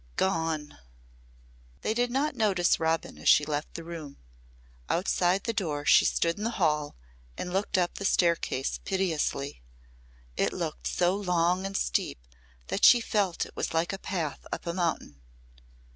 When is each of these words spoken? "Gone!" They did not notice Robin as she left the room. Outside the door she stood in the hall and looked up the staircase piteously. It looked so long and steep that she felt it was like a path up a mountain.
"Gone!" 0.15 0.79
They 1.81 1.93
did 1.93 2.09
not 2.09 2.33
notice 2.35 2.79
Robin 2.79 3.19
as 3.19 3.29
she 3.29 3.45
left 3.45 3.75
the 3.75 3.83
room. 3.83 4.17
Outside 4.89 5.43
the 5.43 5.53
door 5.53 5.85
she 5.85 6.05
stood 6.05 6.39
in 6.39 6.43
the 6.43 6.49
hall 6.57 6.95
and 7.37 7.53
looked 7.53 7.77
up 7.77 7.93
the 7.99 8.03
staircase 8.05 8.79
piteously. 8.83 9.61
It 10.37 10.53
looked 10.53 10.87
so 10.87 11.15
long 11.15 11.67
and 11.67 11.77
steep 11.77 12.17
that 12.69 12.83
she 12.83 12.99
felt 12.99 13.45
it 13.45 13.55
was 13.55 13.75
like 13.75 13.93
a 13.93 13.99
path 13.99 14.47
up 14.51 14.65
a 14.65 14.73
mountain. 14.73 15.21